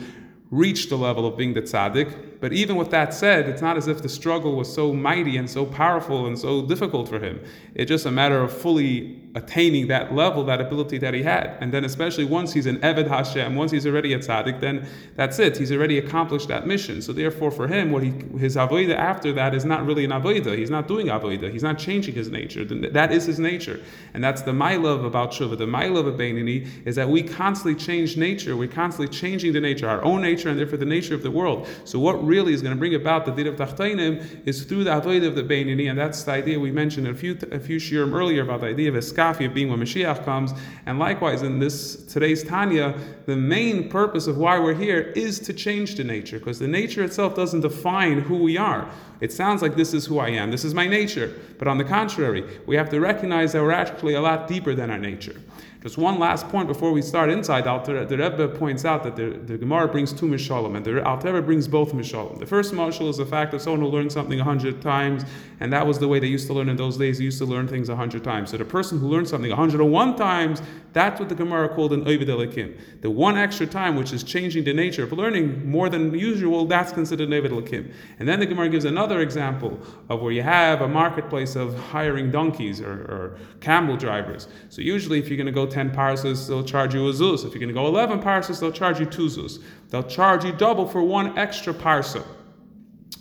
reach 0.49 0.89
the 0.89 0.97
level 0.97 1.25
of 1.25 1.37
being 1.37 1.53
the 1.53 1.61
tzaddik. 1.61 2.28
But 2.39 2.53
even 2.53 2.77
with 2.77 2.89
that 2.91 3.13
said, 3.13 3.50
it's 3.50 3.62
not 3.62 3.75
as 3.75 3.88
if 3.88 4.01
the 4.01 4.10
struggle 4.10 4.55
was 4.55 4.74
so 4.74 4.93
mighty 4.93 5.36
and 5.36 5.50
so 5.50 5.65
powerful 5.65 6.25
and 6.25 6.39
so 6.39 6.62
difficult 6.62 7.10
for 7.10 7.19
him. 7.19 7.41
It's 7.75 7.89
just 7.89 8.05
a 8.05 8.12
matter 8.12 8.41
of 8.41 8.53
fully 8.53 9.19
attaining 9.36 9.88
that 9.88 10.13
level, 10.13 10.43
that 10.43 10.60
ability 10.60 10.98
that 10.98 11.13
he 11.13 11.22
had. 11.22 11.58
And 11.62 11.72
then, 11.72 11.86
especially 11.86 12.25
once 12.25 12.51
he's 12.53 12.65
an 12.65 12.77
Eved 12.77 13.08
Hashem, 13.08 13.55
once 13.55 13.72
he's 13.72 13.86
already 13.86 14.13
a 14.13 14.19
tzaddik, 14.19 14.60
then 14.60 14.88
that's 15.15 15.38
it. 15.38 15.58
He's 15.58 15.72
already 15.72 15.98
accomplished 15.98 16.48
that 16.48 16.65
mission. 16.65 17.01
So 17.01 17.13
therefore, 17.13 17.51
for 17.51 17.67
him, 17.67 17.91
what 17.91 18.03
he 18.03 18.12
his 18.38 18.55
avodah 18.55 18.96
after 18.96 19.31
that 19.34 19.53
is 19.53 19.65
not 19.65 19.86
really 19.86 20.05
an 20.05 20.12
avodah. 20.12 20.58
He's 20.58 20.69
not 20.69 20.88
doing 20.88 21.08
avodah. 21.08 21.51
He's 21.51 21.63
not 21.63 21.77
changing 21.77 22.15
his 22.15 22.29
nature. 22.29 22.63
That 22.65 23.12
is 23.12 23.25
his 23.25 23.39
nature, 23.39 23.79
and 24.13 24.24
that's 24.24 24.41
the 24.41 24.53
my 24.53 24.75
love 24.75 25.03
about 25.03 25.31
tshuva. 25.31 25.58
The 25.58 25.67
my 25.67 25.88
love 25.88 26.08
of 26.08 26.15
Beinini 26.15 26.67
is 26.86 26.96
that 26.96 27.10
we 27.10 27.22
constantly 27.22 27.75
change 27.75 28.17
nature. 28.17 28.55
We're 28.55 28.67
constantly 28.67 29.15
changing 29.15 29.53
the 29.53 29.62
nature, 29.62 29.88
our 29.88 30.03
own 30.03 30.22
nature, 30.22 30.50
and 30.50 30.58
therefore 30.58 30.77
the 30.77 30.86
nature 30.86 31.13
of 31.13 31.22
the 31.22 31.31
world. 31.31 31.67
So 31.86 32.00
what 32.00 32.25
really 32.29 32.53
is 32.53 32.62
going 32.62 32.75
to 32.75 32.79
bring 32.79 32.95
about 32.95 33.25
the 33.25 33.31
Din 33.31 33.48
of 33.48 33.55
Tachtainim 33.55 34.48
is 34.48 34.63
through 34.63 34.83
the 34.83 34.91
Avodah 34.91 35.27
of 35.27 35.36
the 35.36 35.43
Beinini, 35.43 35.89
and 35.89 35.98
that's 35.98 36.24
the 36.24 36.31
idea 36.31 36.59
we 36.59 36.71
mentioned 36.71 37.07
a 37.07 37.15
few 37.15 37.38
a 37.51 37.59
few 37.59 37.77
shiurim 37.77 38.13
earlier 38.13 38.43
about 38.43 38.62
the 38.62 38.67
idea 38.67 38.89
of 38.89 38.95
Eskafi 38.95 39.48
of 39.48 39.53
being 39.53 39.69
when 39.69 39.79
Mashiach 39.79 40.24
comes, 40.24 40.53
and 40.86 41.00
likewise 41.00 41.41
in 41.41 41.59
this 41.59 42.05
today's 42.05 42.43
Tanya, 42.43 42.95
the 43.25 43.36
main 43.36 43.89
purpose 43.89 44.27
of 44.27 44.38
why 44.38 44.59
we're 44.59 44.74
here 44.74 45.12
is 45.15 45.39
to 45.39 45.53
change 45.53 45.95
the 45.95 46.03
nature, 46.03 46.39
because 46.39 46.59
the 46.59 46.67
nature 46.67 47.03
itself 47.03 47.36
doesn't 47.36 47.62
define 47.62 48.21
who 48.21 48.38
we 48.38 48.57
are. 48.57 48.89
It 49.19 49.33
sounds 49.33 49.62
like 49.62 49.75
this 49.75 49.93
is 49.93 50.05
who 50.05 50.19
I 50.19 50.29
am, 50.29 50.51
this 50.51 50.63
is 50.63 50.74
my 50.74 50.88
nature, 50.88 51.33
but 51.57 51.67
on 51.67 51.77
the 51.77 51.83
contrary, 51.83 52.43
we 52.67 52.75
have 52.77 52.89
to 52.91 53.00
recognize 53.00 53.51
that 53.53 53.62
we're 53.62 53.71
actually 53.71 54.13
a 54.13 54.21
lot 54.21 54.48
deeper 54.48 54.74
than 54.75 54.89
our 54.89 54.98
nature. 54.98 55.36
Just 55.81 55.98
one 55.98 56.19
last 56.19 56.50
point 56.50 56.67
before 56.67 56.91
we 56.91 57.01
start 57.01 57.29
inside. 57.29 57.63
The 57.63 58.17
Rebbe 58.17 58.50
points 58.50 58.83
out 58.83 59.01
that 59.03 59.15
the, 59.15 59.29
the 59.29 59.57
Gemara 59.57 59.88
brings 59.88 60.12
two 60.12 60.25
mishalim, 60.25 60.75
and 60.75 60.86
the 60.86 61.01
Alter 61.05 61.31
Rebbe 61.31 61.45
brings 61.45 61.69
both 61.69 61.93
mishalim. 61.93 62.38
The 62.38 62.45
first 62.45 62.74
mashal 62.74 63.09
is 63.09 63.15
the 63.15 63.25
fact 63.25 63.53
that 63.53 63.62
someone 63.62 63.79
who 63.79 63.88
learned 63.88 64.12
something 64.12 64.41
a 64.41 64.43
hundred 64.43 64.81
times, 64.81 65.24
and 65.62 65.71
that 65.71 65.88
was 65.88 65.98
the 65.98 66.07
way 66.09 66.19
they 66.19 66.27
used 66.27 66.48
to 66.48 66.53
learn 66.53 66.67
in 66.67 66.75
those 66.75 66.98
days. 66.98 67.19
They 67.19 67.24
used 67.24 67.38
to 67.38 67.45
learn 67.45 67.65
things 67.65 67.88
a 67.88 67.95
hundred 67.95 68.25
times. 68.25 68.50
So 68.50 68.57
the 68.57 68.65
person 68.65 69.00
who 69.00 69.07
learned 69.07 69.29
something 69.29 69.53
a 69.53 69.55
hundred 69.55 69.79
and 69.79 69.89
one 69.89 70.17
times, 70.17 70.62
that's 70.91 71.17
what 71.17 71.29
the 71.29 71.36
Gemara 71.36 71.69
called 71.69 71.93
an 71.93 72.05
oivid 72.05 72.27
elikim. 72.27 72.77
The 73.00 73.09
one 73.09 73.38
extra 73.38 73.65
time, 73.65 73.95
which 73.95 74.12
is 74.12 74.21
changing 74.21 74.65
the 74.65 74.74
nature 74.74 75.03
of 75.03 75.13
learning 75.13 75.69
more 75.69 75.88
than 75.88 76.13
usual, 76.13 76.65
that's 76.65 76.91
considered 76.91 77.29
an 77.29 77.33
oivid 77.33 77.51
elikim. 77.51 77.93
And 78.19 78.27
then 78.27 78.41
the 78.41 78.45
Gemara 78.45 78.67
gives 78.67 78.83
another 78.83 79.21
example 79.21 79.79
of 80.09 80.21
where 80.21 80.33
you 80.33 80.41
have 80.41 80.81
a 80.81 80.89
marketplace 80.89 81.55
of 81.55 81.79
hiring 81.79 82.31
donkeys 82.31 82.81
or, 82.81 82.91
or 82.91 83.39
camel 83.62 83.95
drivers. 83.95 84.50
So 84.67 84.81
usually, 84.81 85.19
if 85.19 85.29
you're 85.29 85.38
going 85.38 85.45
to 85.45 85.53
go 85.53 85.68
10 85.69 85.91
parses, 85.91 86.47
they'll 86.47 86.63
charge 86.63 86.93
you 86.93 87.07
a 87.07 87.13
zuz. 87.13 87.45
If 87.45 87.53
you're 87.53 87.59
going 87.59 87.69
to 87.69 87.73
go 87.73 87.88
11 87.88 88.21
parses, 88.21 88.59
they'll 88.59 88.71
charge 88.71 88.99
you 88.99 89.05
two 89.05 89.27
zuz. 89.27 89.61
They'll 89.89 90.03
charge 90.03 90.43
you 90.43 90.51
double 90.51 90.88
for 90.88 91.01
one 91.01 91.38
extra 91.38 91.73
parsa. 91.73 92.25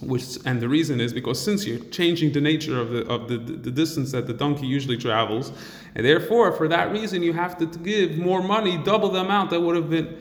Which 0.00 0.38
and 0.44 0.60
the 0.62 0.68
reason 0.68 1.00
is 1.00 1.12
because 1.12 1.42
since 1.42 1.66
you're 1.66 1.80
changing 1.86 2.30
the 2.32 2.40
nature 2.40 2.80
of 2.80 2.90
the 2.90 3.04
of 3.08 3.26
the, 3.26 3.36
the 3.36 3.70
distance 3.70 4.12
that 4.12 4.28
the 4.28 4.32
donkey 4.32 4.64
usually 4.64 4.96
travels, 4.96 5.50
and 5.96 6.06
therefore 6.06 6.52
for 6.52 6.68
that 6.68 6.92
reason 6.92 7.20
you 7.20 7.32
have 7.32 7.58
to 7.58 7.66
give 7.66 8.16
more 8.16 8.40
money, 8.40 8.78
double 8.78 9.08
the 9.08 9.20
amount 9.20 9.50
that 9.50 9.60
would 9.60 9.74
have 9.74 9.90
been. 9.90 10.16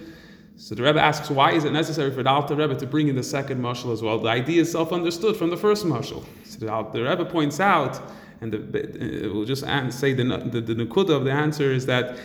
So 0.55 0.73
the 0.73 0.81
Rebbe 0.81 0.99
asks, 0.99 1.29
why 1.29 1.51
is 1.51 1.65
it 1.65 1.71
necessary 1.71 2.09
for 2.09 2.23
the 2.23 2.31
Alter 2.31 2.55
Rebbe 2.55 2.75
to 2.75 2.87
bring 2.87 3.09
in 3.09 3.15
the 3.15 3.21
second 3.21 3.61
mashal 3.61 3.93
as 3.93 4.01
well? 4.01 4.17
The 4.17 4.29
idea 4.29 4.61
is 4.61 4.71
self-understood 4.71 5.37
from 5.37 5.51
the 5.51 5.57
first 5.57 5.85
mashal. 5.85 6.25
So 6.43 6.57
the, 6.57 6.89
the 6.91 7.03
Rebbe 7.07 7.25
points 7.25 7.59
out, 7.59 8.01
and 8.41 8.53
the, 8.53 8.57
uh, 8.59 9.33
we'll 9.33 9.45
just 9.45 9.63
say 9.93 10.13
the, 10.13 10.23
the, 10.23 10.61
the 10.61 10.75
nukuda 10.75 11.09
of 11.09 11.25
the 11.25 11.31
answer 11.31 11.71
is 11.71 11.85
that 11.85 12.17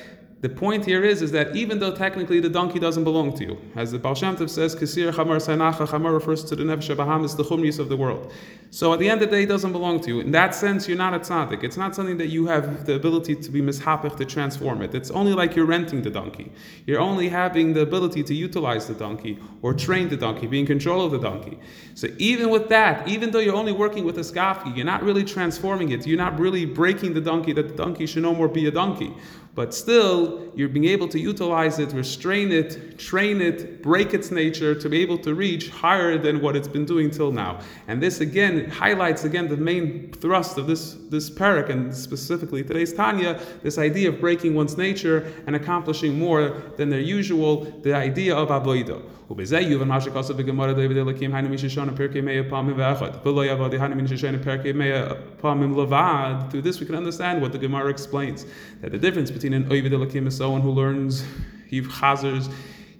the 0.42 0.48
point 0.48 0.84
here 0.84 1.04
is, 1.04 1.22
is 1.22 1.30
that 1.30 1.54
even 1.54 1.78
though 1.78 1.94
technically 1.94 2.40
the 2.40 2.48
donkey 2.48 2.80
doesn't 2.80 3.04
belong 3.04 3.32
to 3.36 3.44
you, 3.44 3.58
as 3.76 3.92
the 3.92 3.98
Baal 4.00 4.16
Shem 4.16 4.36
Tov 4.36 4.50
says, 4.50 4.74
Kasir 4.74 5.12
Chamar 5.12 5.36
Sanacha, 5.36 5.86
Chamar 5.86 6.12
refers 6.12 6.42
to 6.46 6.56
the 6.56 6.64
Nefesh 6.64 6.96
Bahamas, 6.96 7.36
the 7.36 7.44
Chumris 7.44 7.78
of 7.78 7.88
the 7.88 7.96
world. 7.96 8.32
So 8.70 8.92
at 8.92 8.98
the 8.98 9.08
end 9.08 9.22
of 9.22 9.30
the 9.30 9.36
day, 9.36 9.42
it 9.44 9.48
doesn't 9.48 9.70
belong 9.70 10.00
to 10.00 10.08
you. 10.08 10.18
In 10.18 10.32
that 10.32 10.52
sense, 10.52 10.88
you're 10.88 10.98
not 10.98 11.14
a 11.14 11.20
tzaddik. 11.20 11.62
It's 11.62 11.76
not 11.76 11.94
something 11.94 12.16
that 12.16 12.28
you 12.28 12.46
have 12.46 12.86
the 12.86 12.94
ability 12.94 13.36
to 13.36 13.50
be 13.52 13.60
mishapich, 13.60 14.16
to 14.16 14.24
transform 14.24 14.82
it. 14.82 14.96
It's 14.96 15.12
only 15.12 15.32
like 15.32 15.54
you're 15.54 15.66
renting 15.66 16.02
the 16.02 16.10
donkey. 16.10 16.50
You're 16.86 17.00
only 17.00 17.28
having 17.28 17.74
the 17.74 17.82
ability 17.82 18.24
to 18.24 18.34
utilize 18.34 18.88
the 18.88 18.94
donkey 18.94 19.38
or 19.60 19.72
train 19.74 20.08
the 20.08 20.16
donkey, 20.16 20.48
be 20.48 20.58
in 20.58 20.66
control 20.66 21.04
of 21.04 21.12
the 21.12 21.20
donkey. 21.20 21.60
So 21.94 22.08
even 22.18 22.50
with 22.50 22.68
that, 22.70 23.06
even 23.06 23.30
though 23.30 23.38
you're 23.38 23.54
only 23.54 23.72
working 23.72 24.04
with 24.04 24.18
a 24.18 24.22
skafki, 24.22 24.74
you're 24.74 24.86
not 24.86 25.04
really 25.04 25.22
transforming 25.22 25.90
it. 25.90 26.04
You're 26.04 26.18
not 26.18 26.36
really 26.40 26.64
breaking 26.64 27.14
the 27.14 27.20
donkey 27.20 27.52
that 27.52 27.68
the 27.68 27.74
donkey 27.74 28.06
should 28.06 28.22
no 28.22 28.34
more 28.34 28.48
be 28.48 28.66
a 28.66 28.72
donkey 28.72 29.14
but 29.57 29.73
still 29.73 30.51
you're 30.53 30.69
being 30.69 30.85
able 30.85 31.07
to 31.07 31.19
utilize 31.19 31.79
it, 31.79 31.91
restrain 31.91 32.51
it, 32.51 32.99
train 32.99 33.41
it, 33.41 33.81
break 33.81 34.13
its 34.13 34.29
nature 34.29 34.75
to 34.75 34.87
be 34.87 35.01
able 35.01 35.17
to 35.17 35.33
reach 35.33 35.69
higher 35.69 36.15
than 36.15 36.39
what 36.41 36.55
it's 36.55 36.67
been 36.67 36.85
doing 36.85 37.09
till 37.09 37.31
now. 37.31 37.59
And 37.87 37.99
this 37.99 38.21
again 38.21 38.69
highlights 38.69 39.23
again 39.23 39.47
the 39.47 39.57
main 39.57 40.13
thrust 40.13 40.59
of 40.59 40.67
this 40.67 40.93
this 41.09 41.27
parak 41.31 41.69
and 41.69 41.91
specifically 41.95 42.63
today's 42.63 42.93
Tanya, 42.93 43.41
this 43.63 43.79
idea 43.79 44.09
of 44.09 44.19
breaking 44.19 44.53
one's 44.53 44.77
nature 44.77 45.33
and 45.47 45.55
accomplishing 45.55 46.19
more 46.19 46.61
than 46.77 46.91
their 46.91 46.99
usual, 46.99 47.65
the 47.81 47.95
idea 47.95 48.35
of 48.35 48.49
avodah. 48.49 49.01
ובזה 49.29 49.59
יובן 49.59 49.87
מה 49.87 50.01
שכוסף 50.01 50.35
בגמרא 50.35 50.73
דוד 50.73 50.97
אלוקים 50.97 51.35
היינו 51.35 51.49
מי 51.49 51.57
ששונה 51.57 51.91
פרקי 51.91 52.21
מאה 52.21 52.41
פעמים 52.49 52.73
ואחד 52.77 53.09
ולא 53.25 53.45
יעבוד 53.45 53.73
היינו 53.73 53.95
מי 53.95 54.07
ששונה 54.07 54.37
פרקי 54.37 54.71
מאה 54.71 55.07
פעמים 55.41 55.79
לבד 55.79 56.33
through 56.49 56.61
this 56.61 56.79
we 56.79 56.85
can 56.85 56.95
understand 56.95 57.41
what 57.41 57.51
the 57.51 57.57
Gemara 57.57 57.89
explains 57.89 58.45
that 58.81 58.91
the 58.91 58.97
difference 58.97 59.31
between 59.31 59.40
an 59.44 59.64
oivid 59.70 59.92
elikim 59.92 60.26
is 60.26 60.36
someone 60.36 60.60
who 60.60 60.70
learns 60.70 61.24
he 61.66 61.80
chazers 61.82 62.52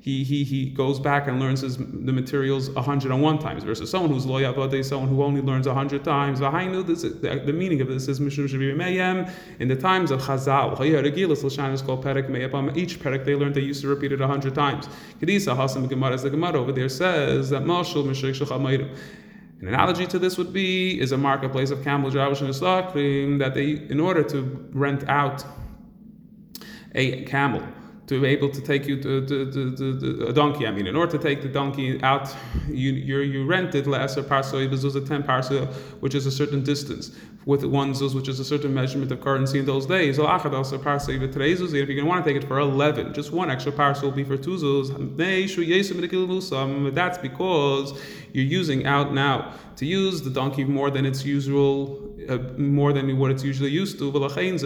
he, 0.03 0.25
he, 0.25 0.43
he 0.43 0.69
goes 0.69 0.99
back 0.99 1.29
and 1.29 1.39
learns 1.39 1.61
his, 1.61 1.77
the 1.77 2.13
materials 2.13 2.69
101 2.71 3.39
times 3.39 3.63
versus 3.63 3.89
someone 3.89 4.11
who's 4.11 4.27
loyal 4.27 4.53
about 4.53 4.85
someone 4.85 5.09
who 5.09 5.23
only 5.23 5.41
learns 5.41 5.69
100 5.69 6.03
times. 6.03 6.41
This, 6.41 7.03
the, 7.03 7.41
the 7.47 7.53
meaning 7.53 7.81
of 7.81 7.87
this 7.87 8.09
is 8.09 8.19
in 8.19 9.69
the 9.69 9.77
times 9.77 10.11
of 10.11 10.21
Chazal. 10.21 11.73
is 11.73 11.83
called 11.83 12.05
Perek 12.05 12.77
Each 12.77 12.99
Perek 12.99 13.25
they 13.25 13.37
learned, 13.37 13.55
they 13.55 13.61
used 13.61 13.83
to 13.83 13.87
repeat 13.87 14.11
it 14.11 14.19
100 14.19 14.53
times. 14.57 14.89
Kedisa 15.21 15.57
Hasam 15.57 15.89
Gemara, 15.89 16.15
as 16.15 16.25
the 16.25 16.31
Gemara 16.31 16.59
over 16.59 16.73
there 16.73 16.89
says 16.89 17.51
that 17.51 17.63
Mashal 17.63 18.05
an 19.61 19.69
analogy 19.69 20.07
to 20.09 20.19
this 20.19 20.37
would 20.37 20.53
be 20.53 21.01
is 21.01 21.13
a 21.13 21.17
marketplace 21.17 21.71
of 21.71 21.85
camel 21.85 22.11
drivers 22.11 22.41
and 22.41 22.53
that 23.39 23.55
they, 23.55 23.71
in 23.89 24.01
order 24.01 24.25
to 24.25 24.69
rent 24.73 25.09
out 25.09 25.45
a 26.95 27.25
camel, 27.25 27.63
to 28.07 28.21
be 28.21 28.29
able 28.29 28.51
to 28.51 28.61
take 28.61 28.87
you 28.87 29.01
to, 29.01 29.27
to, 29.27 29.51
to, 29.53 29.77
to, 29.77 30.27
a 30.27 30.33
donkey. 30.33 30.67
I 30.67 30.71
mean, 30.73 30.87
in 30.87 30.97
order 30.97 31.13
to 31.17 31.23
take 31.23 31.41
the 31.41 31.49
donkey 31.49 32.03
out, 32.03 32.35
you 32.69 32.93
you 32.93 33.19
you 33.21 33.47
rented 33.47 33.87
lesser 33.87 34.23
parcel, 34.23 34.59
a 34.59 35.01
10 35.01 35.23
parcel, 35.23 35.67
which 36.01 36.15
is 36.15 36.27
a 36.27 36.31
certain 36.31 36.63
distance, 36.63 37.13
with 37.47 37.65
one 37.65 37.93
zuz, 37.93 38.15
which 38.15 38.29
is 38.29 38.39
a 38.41 38.45
certain 38.45 38.75
measurement 38.75 39.11
of 39.13 39.21
currency 39.21 39.59
in 39.59 39.67
those 39.67 39.87
days. 39.87 40.19
If 40.19 40.25
you're 40.25 40.37
going 41.87 41.97
to 41.97 42.05
want 42.05 42.25
to 42.25 42.33
take 42.33 42.43
it 42.43 42.47
for 42.47 42.59
11, 42.59 43.15
just 43.15 43.33
one 43.33 43.51
extra 43.51 43.73
parcel 43.73 44.09
will 44.09 44.17
be 44.17 44.25
for 44.25 44.37
two 44.37 44.57
zuz. 44.57 44.91
That's 46.95 47.19
because 47.19 48.01
you're 48.33 48.45
using 48.45 48.87
out 48.87 49.13
now 49.13 49.55
to 49.77 49.87
use 49.87 50.23
the 50.23 50.31
donkey 50.31 50.65
more 50.65 50.91
than 50.91 51.07
its 51.07 51.25
usual 51.25 52.12
uh, 52.29 52.39
more 52.57 52.93
than 52.93 53.17
what 53.19 53.31
it's 53.31 53.45
usually 53.45 53.71
used 53.71 53.99
to. 53.99 54.11
Likewise, 54.11 54.63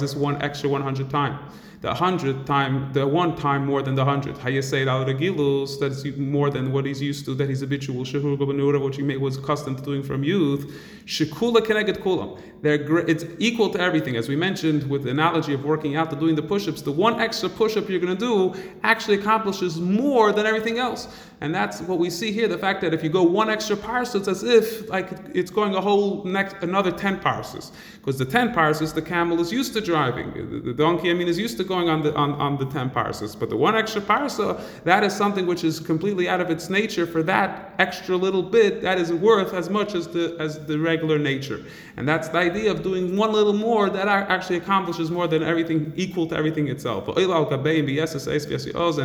this 0.00 0.14
one 0.14 0.40
extra 0.42 0.68
100 0.68 1.10
time 1.10 1.38
the 1.82 1.92
hundredth 1.92 2.46
time, 2.46 2.92
the 2.92 3.06
one 3.06 3.36
time 3.36 3.66
more 3.66 3.82
than 3.82 3.94
the 3.96 4.04
hundred. 4.04 4.38
How 4.38 4.48
you 4.48 4.62
say 4.62 4.82
it 4.82 4.88
al 4.88 5.04
regilus, 5.04 5.78
that's 5.80 6.04
more 6.16 6.48
than 6.48 6.72
what 6.72 6.86
he's 6.86 7.02
used 7.02 7.24
to, 7.26 7.34
that 7.34 7.48
he's 7.48 7.60
habitual. 7.60 8.04
Shehur 8.04 8.38
gobanura, 8.38 8.82
which 8.82 8.96
he 8.96 9.16
was 9.16 9.36
accustomed 9.36 9.78
to 9.78 9.84
doing 9.84 10.02
from 10.02 10.22
youth. 10.22 10.72
Shekula 11.06 11.60
keneget 11.60 11.98
kulam. 11.98 12.40
It's 12.64 13.24
equal 13.40 13.70
to 13.70 13.80
everything. 13.80 14.14
As 14.16 14.28
we 14.28 14.36
mentioned 14.36 14.88
with 14.88 15.02
the 15.02 15.10
analogy 15.10 15.52
of 15.52 15.64
working 15.64 15.96
out, 15.96 16.10
to 16.10 16.16
doing 16.16 16.36
the 16.36 16.42
push-ups, 16.42 16.82
the 16.82 16.92
one 16.92 17.20
extra 17.20 17.48
push-up 17.48 17.88
you're 17.88 17.98
going 17.98 18.16
to 18.16 18.20
do 18.20 18.54
actually 18.84 19.16
accomplishes 19.16 19.80
more 19.80 20.32
than 20.32 20.46
everything 20.46 20.78
else. 20.78 21.08
And 21.40 21.52
that's 21.52 21.80
what 21.80 21.98
we 21.98 22.08
see 22.08 22.30
here. 22.30 22.46
The 22.46 22.58
fact 22.58 22.80
that 22.82 22.94
if 22.94 23.02
you 23.02 23.10
go 23.10 23.24
one 23.24 23.50
extra 23.50 23.76
parse, 23.76 24.14
it's 24.14 24.28
as 24.28 24.44
if 24.44 24.88
like 24.88 25.10
it's 25.34 25.50
going 25.50 25.74
a 25.74 25.80
whole 25.80 26.22
next 26.22 26.54
another 26.62 26.92
ten 26.92 27.18
parses. 27.18 27.72
Because 27.96 28.16
the 28.16 28.24
ten 28.24 28.52
parses, 28.52 28.92
the 28.92 29.02
camel 29.02 29.40
is 29.40 29.50
used 29.50 29.72
to 29.72 29.80
driving. 29.80 30.32
The, 30.32 30.60
the 30.60 30.72
donkey, 30.72 31.10
I 31.10 31.14
mean, 31.14 31.26
is 31.26 31.38
used 31.38 31.56
to 31.56 31.64
going 31.74 31.88
on 31.88 32.02
the 32.02 32.12
on, 32.14 32.30
on 32.46 32.52
the 32.62 32.66
ten 32.66 32.90
parses. 32.90 33.36
But 33.40 33.48
the 33.48 33.56
one 33.56 33.74
extra 33.82 34.00
parsa, 34.00 34.46
that 34.84 35.02
is 35.04 35.12
something 35.22 35.46
which 35.46 35.64
is 35.64 35.80
completely 35.80 36.28
out 36.28 36.40
of 36.44 36.50
its 36.50 36.68
nature. 36.68 37.06
For 37.06 37.22
that 37.24 37.74
extra 37.78 38.16
little 38.16 38.42
bit, 38.42 38.82
that 38.82 38.98
is 38.98 39.12
worth 39.12 39.54
as 39.60 39.70
much 39.70 39.94
as 39.94 40.08
the 40.08 40.36
as 40.38 40.58
the 40.66 40.78
regular 40.78 41.18
nature. 41.18 41.64
And 41.96 42.06
that's 42.08 42.28
the 42.28 42.38
idea 42.38 42.70
of 42.70 42.82
doing 42.82 43.16
one 43.16 43.32
little 43.32 43.58
more 43.68 43.90
that 43.90 44.08
actually 44.08 44.56
accomplishes 44.56 45.10
more 45.10 45.28
than 45.28 45.42
everything 45.42 45.92
equal 45.96 46.26
to 46.28 46.36
everything 46.36 46.68
itself. 46.68 47.08
And 47.08 47.18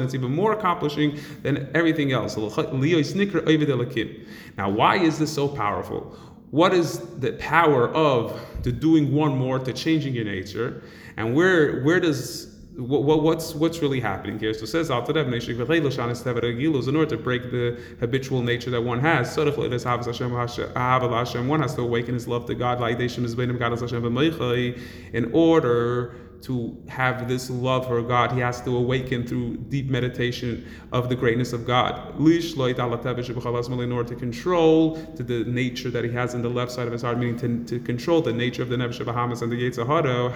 it's 0.06 0.16
even 0.20 0.32
more 0.32 0.54
accomplishing 0.54 1.20
than 1.44 1.70
everything 1.74 2.12
else. 2.12 2.38
Now, 2.38 2.50
why 4.70 4.98
is 4.98 5.20
this 5.20 5.34
so 5.34 5.48
powerful? 5.48 6.18
What 6.52 6.74
is 6.74 7.00
the 7.20 7.34
power 7.34 7.90
of 7.90 8.40
the 8.64 8.72
doing 8.72 9.14
one 9.14 9.38
more 9.38 9.60
to 9.60 9.74
changing 9.74 10.16
your 10.16 10.26
nature? 10.26 10.82
And 11.18 11.36
where 11.36 11.84
where 11.84 12.00
does 12.00 12.57
what, 12.78 13.24
what's 13.24 13.56
what's 13.56 13.82
really 13.82 14.00
happening 14.00 14.38
here? 14.38 14.54
So 14.54 14.64
it 14.64 14.68
says 14.68 14.92
in 16.88 16.96
order 16.96 17.18
to 17.18 17.18
break 17.18 17.50
the 17.50 17.82
habitual 18.00 18.44
nature 18.44 18.70
that 18.70 18.82
one 18.82 19.00
has, 19.00 19.36
one 19.36 21.62
has 21.62 21.76
to 21.76 21.82
awaken 21.82 22.14
his 22.14 22.28
love 22.28 22.46
to 22.46 22.56
God 22.56 22.80
in 25.14 25.32
order 25.34 26.16
to 26.42 26.78
have 26.88 27.28
this 27.28 27.50
love 27.50 27.88
for 27.88 28.02
God, 28.02 28.32
he 28.32 28.40
has 28.40 28.62
to 28.62 28.78
awaken 28.78 29.26
through 29.26 29.58
deep 29.70 29.90
meditation 29.90 30.66
of 30.92 31.10
the 31.10 31.16
greatness 31.16 31.54
of 31.54 31.66
God. 31.66 32.14
To 32.18 34.16
control 34.16 34.96
to 35.16 35.24
the 35.24 35.44
nature 35.46 35.90
that 35.90 36.04
he 36.04 36.12
has 36.12 36.34
in 36.34 36.42
the 36.42 36.50
left 36.50 36.72
side 36.72 36.88
of 36.88 36.94
his 36.94 37.02
heart, 37.02 37.18
meaning 37.18 37.38
to, 37.38 37.64
to 37.66 37.80
control 37.84 38.22
the 38.22 38.34
nature 38.34 38.62
of 38.62 38.70
the 38.70 38.76
Nefesh 38.76 39.04
Bahamas 39.04 39.42
and 39.42 39.52
the 39.52 39.56
Yetzer 39.56 39.86
Hara, 39.86 40.32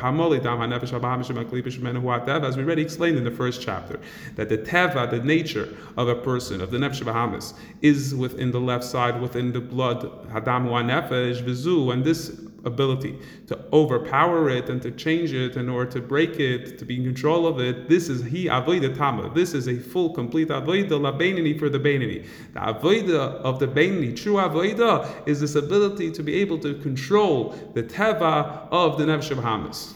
as 2.45 2.57
we 2.57 2.63
already 2.63 2.81
explained 2.81 3.17
in 3.17 3.23
the 3.23 3.31
first 3.31 3.61
chapter, 3.61 3.99
that 4.35 4.49
the 4.49 4.57
Teva, 4.57 5.09
the 5.09 5.19
nature 5.19 5.69
of 5.97 6.07
a 6.07 6.15
person, 6.15 6.61
of 6.61 6.71
the 6.71 6.77
Nefesh 6.77 7.05
Bahamas, 7.05 7.53
is 7.81 8.15
within 8.15 8.51
the 8.51 8.59
left 8.59 8.83
side, 8.83 9.21
within 9.21 9.51
the 9.51 9.61
blood, 9.61 10.01
Hadamu 10.29 10.71
Nefesh, 10.85 11.41
Vizu, 11.41 11.93
and 11.93 12.03
this 12.03 12.29
ability 12.63 13.17
to 13.47 13.59
overpower 13.73 14.49
it 14.49 14.69
and 14.69 14.81
to 14.81 14.91
change 14.91 15.33
it 15.33 15.57
in 15.57 15.67
order 15.67 15.91
to 15.91 16.01
break 16.01 16.39
it, 16.39 16.77
to 16.77 16.85
be 16.85 16.97
in 16.97 17.03
control 17.03 17.47
of 17.47 17.59
it. 17.59 17.89
This 17.89 18.09
is 18.09 18.23
he 18.23 18.45
avoida 18.45 18.95
tama. 18.95 19.31
This 19.33 19.53
is 19.53 19.67
a 19.67 19.77
full, 19.77 20.13
complete 20.13 20.49
avoida 20.49 20.99
la 21.01 21.11
beinini 21.11 21.57
for 21.57 21.69
the 21.69 21.79
beinini. 21.79 22.25
The 22.53 22.59
avoida 22.59 23.35
of 23.41 23.59
the 23.59 23.67
beinini, 23.67 24.15
true 24.15 24.35
avoida, 24.35 25.27
is 25.27 25.39
this 25.39 25.55
ability 25.55 26.11
to 26.11 26.23
be 26.23 26.35
able 26.35 26.59
to 26.59 26.75
control 26.75 27.55
the 27.73 27.83
teva 27.83 28.67
of 28.71 28.97
the 28.97 29.05
nefesh 29.05 29.31
Hamas. 29.41 29.93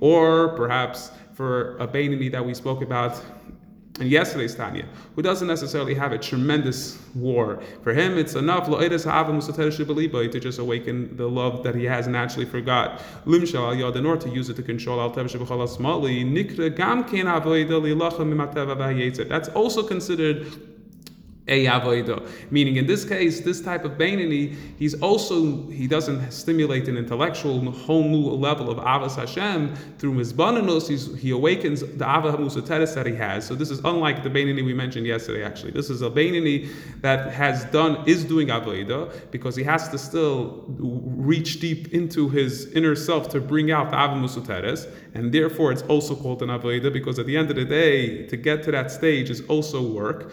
Or 0.00 0.48
perhaps 0.56 1.10
for 1.34 1.76
a 1.78 1.86
beinini 1.86 2.30
that 2.32 2.44
we 2.44 2.54
spoke 2.54 2.82
about 2.82 3.20
in 4.00 4.08
yesterday's 4.08 4.54
Tanya, 4.54 4.84
who 5.14 5.22
doesn't 5.22 5.48
necessarily 5.48 5.94
have 5.94 6.12
a 6.12 6.18
tremendous 6.18 6.98
war. 7.14 7.62
For 7.82 7.94
him, 7.94 8.18
it's 8.18 8.34
enough 8.34 8.68
to 10.32 10.40
just 10.40 10.58
awaken 10.58 11.16
the 11.16 11.28
love 11.28 11.62
that 11.62 11.74
he 11.74 11.84
has 11.84 12.06
naturally 12.06 12.44
for 12.44 12.60
God. 12.60 13.00
Limshal 13.24 13.62
to 14.22 14.28
use 14.28 14.50
it 14.50 14.56
to 14.56 14.62
control 14.62 15.00
That's 19.28 19.48
also 19.50 19.82
considered. 19.82 20.46
Meaning, 21.48 22.76
in 22.76 22.86
this 22.86 23.04
case, 23.04 23.40
this 23.40 23.60
type 23.60 23.84
of 23.84 23.92
Bainani, 23.92 24.56
he's 24.78 25.00
also 25.00 25.68
he 25.68 25.86
doesn't 25.86 26.32
stimulate 26.32 26.88
an 26.88 26.96
intellectual 26.96 27.70
whole 27.70 28.02
new 28.02 28.30
level 28.30 28.68
of 28.68 28.78
avas 28.78 29.14
Hashem 29.14 29.76
through 29.98 30.14
mizbananus. 30.14 31.16
He 31.16 31.30
awakens 31.30 31.80
the 31.80 32.04
avah 32.04 32.36
musateres 32.36 32.94
that 32.94 33.06
he 33.06 33.14
has. 33.14 33.46
So 33.46 33.54
this 33.54 33.70
is 33.70 33.78
unlike 33.80 34.24
the 34.24 34.30
Bainani 34.30 34.64
we 34.64 34.74
mentioned 34.74 35.06
yesterday. 35.06 35.44
Actually, 35.44 35.70
this 35.70 35.88
is 35.88 36.02
a 36.02 36.10
Bainani 36.10 36.68
that 37.02 37.32
has 37.32 37.64
done 37.66 38.02
is 38.08 38.24
doing 38.24 38.48
avodah 38.48 39.30
because 39.30 39.54
he 39.54 39.62
has 39.62 39.88
to 39.90 39.98
still 39.98 40.64
reach 40.66 41.60
deep 41.60 41.92
into 41.92 42.28
his 42.28 42.72
inner 42.72 42.96
self 42.96 43.28
to 43.28 43.40
bring 43.40 43.70
out 43.70 43.90
the 43.92 43.96
avah 43.96 44.20
musateres, 44.20 44.90
and 45.14 45.32
therefore 45.32 45.70
it's 45.70 45.82
also 45.82 46.16
called 46.16 46.42
an 46.42 46.48
avodah 46.48 46.92
because 46.92 47.20
at 47.20 47.26
the 47.26 47.36
end 47.36 47.50
of 47.50 47.56
the 47.56 47.64
day, 47.64 48.26
to 48.26 48.36
get 48.36 48.64
to 48.64 48.72
that 48.72 48.90
stage 48.90 49.30
is 49.30 49.42
also 49.42 49.80
work, 49.80 50.32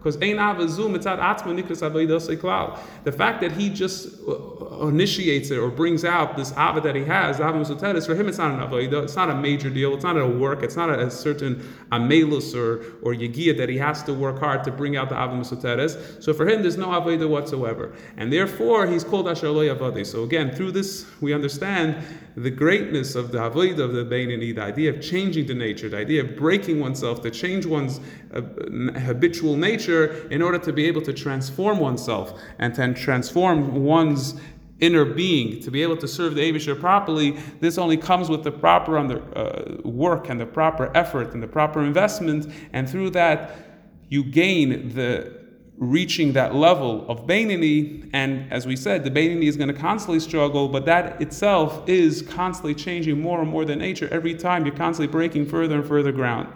Because 0.00 0.18
the 3.04 3.12
fact 3.12 3.40
that 3.42 3.52
he 3.52 3.68
just 3.68 4.08
uh, 4.26 4.86
initiates 4.86 5.50
it 5.50 5.58
or 5.58 5.70
brings 5.70 6.06
out 6.06 6.38
this 6.38 6.52
ava 6.52 6.80
that 6.80 6.94
he 6.94 7.04
has, 7.04 7.36
for 7.36 8.14
him 8.14 8.26
it's 8.26 8.38
not 8.38 8.50
an 8.50 8.60
avodah, 8.60 9.04
it's 9.04 9.14
not 9.14 9.28
a 9.28 9.34
major 9.34 9.68
deal, 9.68 9.92
it's 9.92 10.04
not 10.04 10.16
a 10.16 10.26
work, 10.26 10.62
it's 10.62 10.76
not 10.76 10.88
a, 10.88 11.10
certain 11.10 11.62
amelus 11.92 12.54
or 12.54 12.82
or 13.02 13.12
yegia 13.12 13.54
that 13.58 13.68
he 13.68 13.76
has 13.76 14.02
to 14.04 14.14
work 14.14 14.38
hard 14.38 14.64
to 14.64 14.70
bring 14.70 14.96
out 14.96 15.10
the 15.10 15.22
ava 15.22 15.34
musateres. 15.34 16.22
So 16.22 16.32
for 16.32 16.48
him 16.48 16.62
there's 16.62 16.78
no 16.78 16.86
avodah 16.88 17.28
whatsoever, 17.28 17.92
and 18.16 18.32
therefore 18.32 18.86
he's 18.86 19.04
called 19.04 19.28
asher 19.28 19.50
lo 19.50 20.04
So 20.04 20.22
again, 20.22 20.50
through 20.50 20.72
this 20.72 21.04
we 21.20 21.34
understand 21.34 22.02
the 22.36 22.50
greatness 22.50 23.16
of 23.16 23.32
the 23.32 23.38
avodah 23.38 23.80
of 23.80 23.92
the 23.92 24.04
Beinani, 24.04 24.54
the 24.54 24.62
idea 24.62 24.88
of 24.88 25.02
changing 25.02 25.46
the 25.46 25.54
nature, 25.54 25.90
the 25.90 25.98
idea 25.98 26.22
of 26.22 26.36
breaking 26.36 26.80
oneself, 26.80 27.20
to 27.20 27.30
change 27.30 27.66
one's 27.66 28.00
uh, 28.32 28.40
habitual 29.00 29.56
nature 29.56 29.89
nature 29.90 30.28
in 30.28 30.42
order 30.42 30.58
to 30.58 30.72
be 30.72 30.86
able 30.86 31.02
to 31.02 31.12
transform 31.12 31.78
oneself 31.78 32.40
and 32.58 32.74
to 32.74 32.94
transform 32.94 33.84
one's 33.84 34.34
inner 34.80 35.04
being 35.04 35.60
to 35.60 35.70
be 35.70 35.82
able 35.82 35.96
to 35.96 36.08
serve 36.08 36.34
the 36.34 36.40
Abishur 36.40 36.78
properly, 36.78 37.32
this 37.60 37.76
only 37.76 37.98
comes 37.98 38.30
with 38.30 38.42
the 38.44 38.50
proper 38.50 38.96
under, 38.96 39.20
uh, 39.36 39.76
work 39.84 40.30
and 40.30 40.40
the 40.40 40.46
proper 40.46 40.90
effort 40.94 41.34
and 41.34 41.42
the 41.42 41.46
proper 41.46 41.82
investment, 41.82 42.50
and 42.72 42.88
through 42.88 43.10
that 43.10 43.56
you 44.08 44.24
gain 44.24 44.94
the 44.94 45.38
reaching 45.76 46.32
that 46.32 46.54
level 46.54 47.06
of 47.08 47.26
Bainini, 47.26 48.08
and 48.12 48.50
as 48.52 48.66
we 48.66 48.76
said, 48.76 49.02
the 49.02 49.10
Bainini 49.10 49.44
is 49.44 49.56
going 49.56 49.68
to 49.68 49.80
constantly 49.80 50.20
struggle, 50.20 50.68
but 50.68 50.84
that 50.86 51.20
itself 51.22 51.88
is 51.88 52.22
constantly 52.22 52.74
changing 52.74 53.20
more 53.20 53.40
and 53.40 53.50
more 53.50 53.64
than 53.64 53.78
nature. 53.78 54.08
Every 54.10 54.34
time 54.34 54.66
you're 54.66 54.74
constantly 54.74 55.10
breaking 55.10 55.46
further 55.46 55.76
and 55.76 55.86
further 55.86 56.12
ground. 56.12 56.48